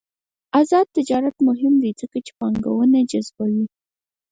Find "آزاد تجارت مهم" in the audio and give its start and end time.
0.59-1.73